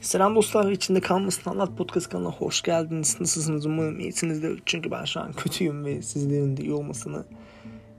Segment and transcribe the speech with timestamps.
[0.00, 3.16] Selam dostlar, içinde kalmasın anlat podcast kanalına hoş geldiniz.
[3.20, 4.62] Nasılsınız umarım iyisinizdir.
[4.66, 7.24] Çünkü ben şu an kötüyüm ve sizlerin de iyi olmasını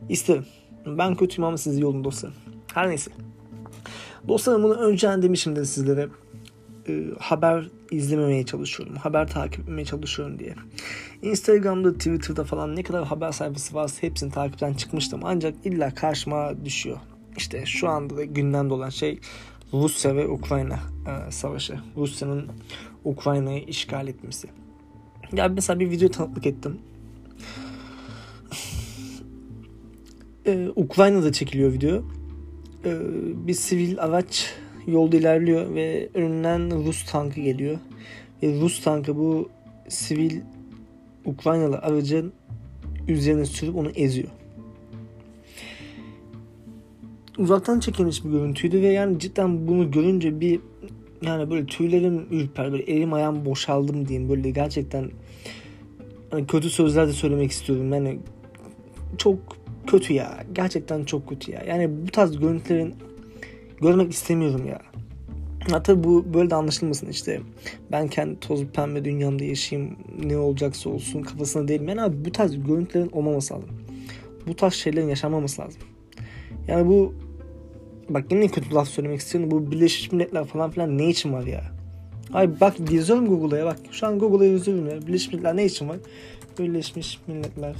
[0.09, 0.45] isterim.
[0.85, 2.35] Ben kötüyüm ama siz iyi olun dostlarım.
[2.73, 3.11] Her neyse.
[4.27, 6.07] Dostlarım bunu önceden demişimdir sizlere.
[6.89, 8.95] E, haber izlememeye çalışıyorum.
[8.95, 10.55] Haber takip etmeye çalışıyorum diye.
[11.21, 15.21] Instagram'da, Twitter'da falan ne kadar haber sayfası varsa hepsini takipten çıkmıştım.
[15.23, 16.97] Ancak illa karşıma düşüyor.
[17.37, 19.19] İşte şu anda da gündemde olan şey
[19.73, 21.79] Rusya ve Ukrayna e, savaşı.
[21.97, 22.47] Rusya'nın
[23.05, 24.47] Ukrayna'yı işgal etmesi.
[25.33, 26.79] Ya mesela bir video tanıklık ettim.
[30.45, 32.03] Ee, Ukrayna'da çekiliyor video.
[32.85, 32.97] Ee,
[33.47, 34.53] bir sivil araç
[34.87, 37.77] yolda ilerliyor ve önünden Rus tankı geliyor.
[38.43, 39.49] Ve Rus tankı bu
[39.87, 40.41] sivil
[41.25, 42.33] Ukraynalı aracın
[43.07, 44.29] üzerine sürüp onu eziyor
[47.39, 50.59] uzaktan çekilmiş bir görüntüydü ve yani cidden bunu görünce bir
[51.21, 55.11] yani böyle tüylerim ürper böyle elim ayağım boşaldım diyeyim böyle gerçekten
[56.31, 58.19] hani kötü sözler de söylemek istiyorum yani
[59.17, 59.39] çok
[59.87, 62.95] kötü ya gerçekten çok kötü ya yani bu tarz görüntülerin
[63.81, 64.79] görmek istemiyorum ya
[65.71, 67.41] Hatta bu böyle de anlaşılmasın işte
[67.91, 71.87] ben kendi toz pembe dünyamda yaşayayım ne olacaksa olsun kafasına değilim.
[71.87, 73.69] Yani abi bu tarz görüntülerin olmaması lazım.
[74.47, 75.81] Bu tarz şeylerin yaşanmaması lazım.
[76.67, 77.13] Yani bu
[78.09, 79.51] bak yine kötü laf söylemek istiyorum.
[79.51, 81.63] Bu Birleşmiş Milletler falan filan ne için var ya?
[82.33, 83.77] Ay bak yazıyorum Google'a bak.
[83.91, 85.01] Şu an Google'a yazıyorum ya.
[85.01, 85.97] Birleşmiş Milletler ne için var?
[86.59, 87.75] Birleşmiş Milletler.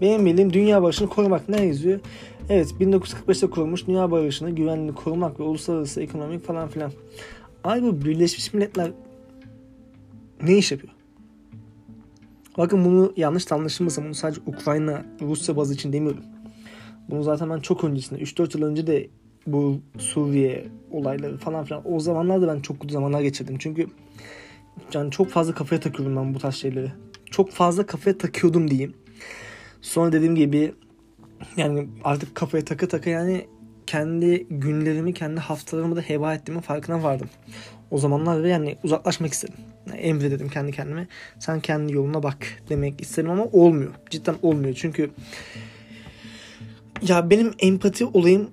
[0.00, 2.00] Benim bildiğim dünya barışını korumak ne yazıyor?
[2.48, 6.92] Evet 1945'te kurulmuş dünya barışını güvenliğini korumak ve uluslararası ekonomik falan filan.
[7.64, 8.90] Ay bu Birleşmiş Milletler
[10.42, 10.92] ne iş yapıyor?
[12.58, 14.04] Bakın bunu yanlış anlaşılmasın.
[14.04, 16.22] Bunu sadece Ukrayna, Rusya bazı için demiyorum.
[17.10, 19.08] Bunu zaten ben çok öncesinde 3-4 yıl önce de
[19.46, 23.56] bu Suriye olayları falan filan o zamanlarda ben çok kötü zamanlar geçirdim.
[23.58, 23.86] Çünkü
[24.94, 26.92] yani çok fazla kafaya takıyorum ben bu tarz şeyleri.
[27.30, 28.94] Çok fazla kafaya takıyordum diyeyim.
[29.82, 30.74] Sonra dediğim gibi
[31.56, 33.46] yani artık kafaya taka taka yani
[33.86, 37.28] kendi günlerimi, kendi haftalarımı da heba ettiğimin farkına vardım.
[37.90, 39.54] O zamanlar ve yani uzaklaşmak istedim.
[39.86, 41.08] Yani emre dedim kendi kendime.
[41.38, 42.38] Sen kendi yoluna bak
[42.68, 43.90] demek istedim ama olmuyor.
[44.10, 44.74] Cidden olmuyor.
[44.74, 45.10] Çünkü
[47.08, 48.50] ya benim empati olayım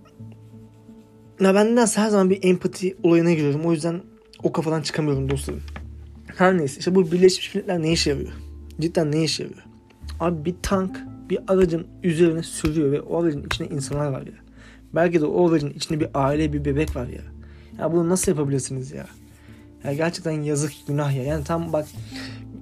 [1.39, 3.65] ya ben nedense her zaman bir empati olayına giriyorum.
[3.65, 4.01] O yüzden
[4.43, 5.61] o kafadan çıkamıyorum dostlarım.
[6.37, 8.31] Her neyse işte bu Birleşmiş Milletler ne işe yarıyor?
[8.79, 9.63] Cidden ne işe yarıyor?
[10.19, 14.33] Abi bir tank bir aracın üzerine sürüyor ve o aracın içinde insanlar var ya.
[14.95, 17.21] Belki de o aracın içinde bir aile bir bebek var ya.
[17.79, 19.05] Ya bunu nasıl yapabilirsiniz ya?
[19.83, 21.23] Ya gerçekten yazık günah ya.
[21.23, 21.87] Yani tam bak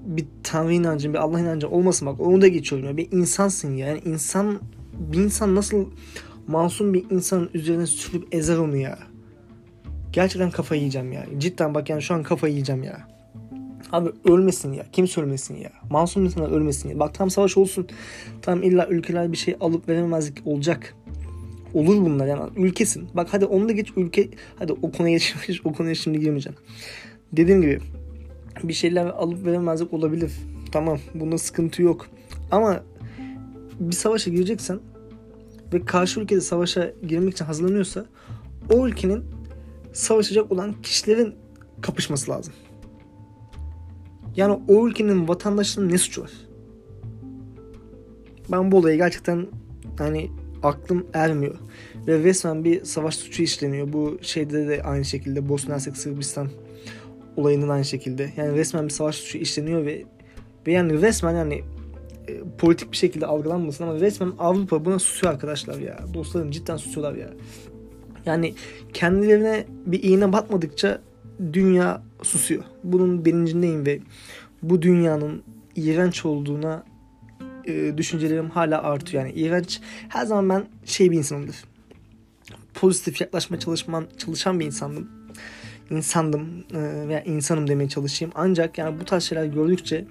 [0.05, 2.97] bir tanrı inancın bir Allah inancın olmasın bak onu da geçiyorum ya.
[2.97, 3.88] Bir insansın ya.
[3.88, 4.59] Yani insan
[4.99, 5.85] bir insan nasıl
[6.47, 8.99] masum bir insanın üzerine sürüp ezer onu ya.
[10.11, 11.25] Gerçekten kafa yiyeceğim ya.
[11.37, 13.07] Cidden bak yani şu an kafa yiyeceğim ya.
[13.91, 14.85] Abi ölmesin ya.
[14.91, 15.71] Kim ölmesin ya.
[15.89, 16.99] Masum insanlar ölmesin ya.
[16.99, 17.87] Bak tam savaş olsun.
[18.41, 20.95] Tam illa ülkeler bir şey alıp verememezlik olacak.
[21.73, 22.49] Olur bunlar yani.
[22.55, 23.09] Ülkesin.
[23.13, 24.29] Bak hadi onu da geç ülke.
[24.59, 25.66] Hadi o konuya geçmiş.
[25.66, 26.57] O konuya şimdi girmeyeceğim.
[27.31, 27.79] Dediğim gibi
[28.63, 30.31] bir şeyler alıp veremezlik olabilir.
[30.71, 30.99] Tamam.
[31.13, 32.07] Bunda sıkıntı yok.
[32.51, 32.83] Ama
[33.79, 34.79] bir savaşa gireceksen
[35.73, 38.06] ve karşı ülkede savaşa girmek için hazırlanıyorsa
[38.73, 39.23] o ülkenin
[39.94, 41.35] savaşacak olan kişilerin
[41.81, 42.53] kapışması lazım.
[44.35, 46.31] Yani o ülkenin vatandaşının ne suçu var?
[48.51, 49.47] Ben bu olayı gerçekten
[49.97, 50.31] hani
[50.63, 51.56] aklım ermiyor.
[52.07, 53.94] Ve resmen bir savaş suçu işleniyor.
[53.94, 56.50] Bu şeyde de aynı şekilde Bosna Hersek Sırbistan
[57.35, 58.34] olayının aynı şekilde.
[58.38, 60.06] Yani resmen bir savaş suçu işleniyor ve
[60.67, 61.63] ve yani resmen yani
[62.29, 66.00] e, politik bir şekilde algılanmasın ama resmen Avrupa buna susuyor arkadaşlar ya.
[66.13, 67.29] Dostlarım cidden susuyorlar ya.
[68.25, 68.56] Yani
[68.94, 71.01] kendilerine bir iğne batmadıkça
[71.53, 72.63] dünya susuyor.
[72.84, 74.00] Bunun bilincindeyim ve
[74.63, 75.44] bu dünyanın
[75.75, 76.84] iğrenç olduğuna
[77.66, 79.25] e, düşüncelerim hala artıyor.
[79.25, 81.64] Yani iğrenç her zaman ben şey bir insanımdır.
[82.73, 85.09] Pozitif yaklaşma çalışman, çalışan bir insandım
[85.90, 88.32] insandım e, veya insanım demeye çalışayım.
[88.36, 90.06] Ancak yani bu tarz şeyler gördükçe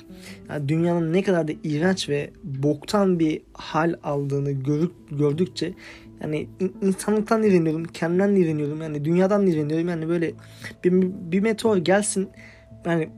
[0.48, 5.74] yani dünyanın ne kadar da iğrenç ve boktan bir hal aldığını görük, gördükçe
[6.22, 6.48] yani
[6.82, 9.88] insanlıktan iğreniyorum, kendimden iğreniyorum, yani dünyadan iğreniyorum.
[9.88, 10.32] Yani böyle
[10.84, 10.92] bir,
[11.32, 12.28] bir meteor gelsin
[12.86, 13.08] yani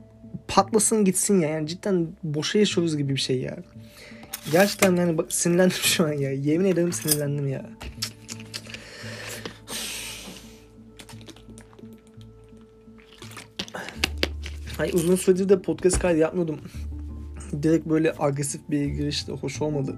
[0.47, 1.49] patlasın gitsin ya.
[1.49, 3.57] Yani cidden boşa yaşıyoruz gibi bir şey ya.
[4.51, 6.31] Gerçekten yani bak sinirlendim şu an ya.
[6.31, 7.65] Yemin ederim sinirlendim ya.
[14.81, 16.59] Hani uzun süredir de podcast kaydı yapmıyordum.
[17.63, 19.95] Direkt böyle agresif bir giriş de hoş olmadı.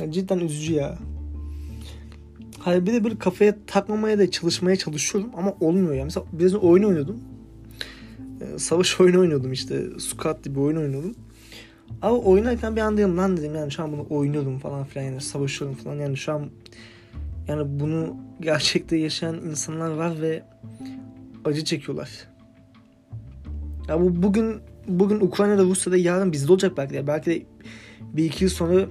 [0.00, 0.98] Yani cidden üzücü ya.
[2.58, 6.04] Hayır bir de böyle kafaya takmamaya da çalışmaya çalışıyorum ama olmuyor ya.
[6.04, 7.20] Mesela biraz oyun oynuyordum.
[8.40, 9.84] Ee, savaş oyunu oynuyordum işte.
[9.98, 11.14] Squad gibi oyun oynuyordum.
[12.02, 15.20] Ama oynarken bir anda dedim lan dedim yani şu an bunu oynuyordum falan filan yani
[15.20, 16.50] savaşıyorum falan yani şu an
[17.48, 20.42] yani bunu gerçekte yaşayan insanlar var ve
[21.44, 22.28] acı çekiyorlar.
[23.88, 27.06] Ya bu bugün bugün Ukrayna'da Rusya'da yarın bizde olacak belki de.
[27.06, 27.42] Belki de
[28.02, 28.86] bir iki yıl sonra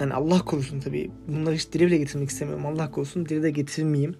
[0.00, 1.10] yani Allah korusun tabii.
[1.28, 2.66] Bunları hiç dile bile getirmek istemiyorum.
[2.66, 4.14] Allah korusun dile de getirmeyeyim.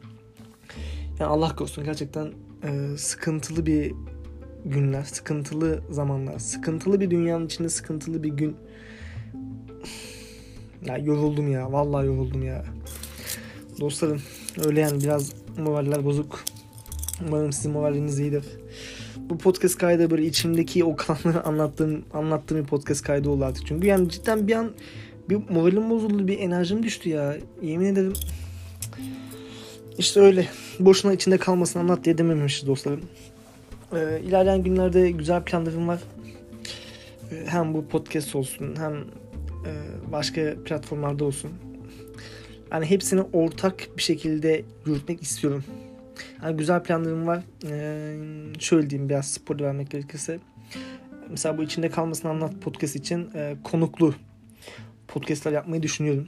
[1.20, 2.32] Yani Allah korusun gerçekten
[2.64, 3.92] e, sıkıntılı bir
[4.64, 8.56] günler, sıkıntılı zamanlar, sıkıntılı bir dünyanın içinde sıkıntılı bir gün.
[10.86, 11.72] Ya yoruldum ya.
[11.72, 12.64] Vallahi yoruldum ya.
[13.80, 14.22] Dostlarım
[14.66, 16.44] öyle yani biraz moraller bozuk.
[17.28, 18.44] Umarım sizin moraliniz iyidir.
[19.16, 23.66] Bu podcast kaydı böyle içimdeki o kalanları anlattığım, anlattığım bir podcast kaydı oldu artık.
[23.66, 24.70] Çünkü yani cidden bir an
[25.28, 27.36] bir moralim bozuldu, bir enerjim düştü ya.
[27.62, 28.12] Yemin ederim.
[29.98, 30.48] İşte öyle.
[30.80, 33.00] Boşuna içinde kalmasın anlat diye dememişiz dostlarım.
[33.92, 36.00] Ee, ilerleyen günlerde güzel planlarım var.
[37.32, 39.72] Ee, hem bu podcast olsun hem e,
[40.12, 41.50] başka platformlarda olsun.
[42.72, 45.64] Yani hepsini ortak bir şekilde yürütmek istiyorum.
[46.42, 47.42] Yani güzel planlarım var.
[47.66, 48.16] Ee,
[48.58, 50.38] şöyle diyeyim biraz spoiler vermek gerekirse.
[51.30, 54.14] Mesela bu içinde kalmasın anlat podcast için e, konuklu
[55.08, 56.26] podcastlar yapmayı düşünüyorum.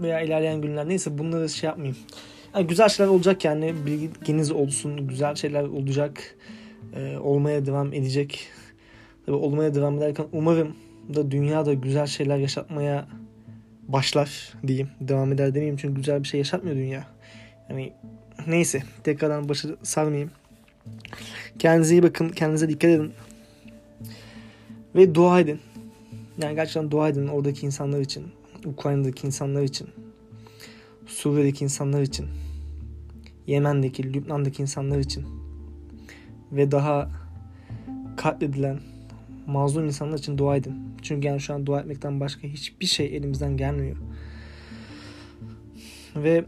[0.00, 1.96] Veya ilerleyen günler neyse bunları şey yapmayayım.
[2.54, 5.08] Yani güzel şeyler olacak yani bilginiz olsun.
[5.08, 6.36] Güzel şeyler olacak.
[6.96, 8.48] E, olmaya devam edecek.
[9.26, 10.76] Tabii olmaya devam ederken umarım
[11.14, 13.08] da dünyada güzel şeyler yaşatmaya
[13.88, 14.88] başlar diyeyim.
[15.00, 17.06] Devam eder demeyeyim çünkü güzel bir şey yaşatmıyor dünya.
[17.70, 17.92] Yani
[18.46, 20.30] neyse tekrardan başı sarmayayım.
[21.58, 22.28] Kendinize iyi bakın.
[22.28, 23.12] Kendinize dikkat edin.
[24.94, 25.60] Ve dua edin.
[26.38, 28.26] Yani gerçekten dua edin oradaki insanlar için.
[28.64, 29.88] Ukrayna'daki insanlar için.
[31.06, 32.26] Suriye'deki insanlar için.
[33.46, 35.26] Yemen'deki, Lübnan'daki insanlar için.
[36.52, 37.10] Ve daha
[38.16, 38.80] katledilen
[39.52, 40.74] mazlum insanlar için dua edin.
[41.02, 43.96] Çünkü yani şu an dua etmekten başka hiçbir şey elimizden gelmiyor.
[46.16, 46.44] Ve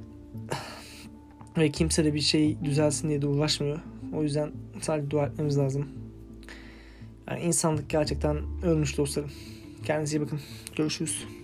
[1.56, 3.80] ve kimse de bir şey düzelsin diye de uğraşmıyor.
[4.14, 5.88] O yüzden sadece dua etmemiz lazım.
[7.28, 9.30] Yani insanlık gerçekten ölmüş dostlarım.
[9.84, 10.40] Kendinize iyi bakın.
[10.76, 11.43] Görüşürüz.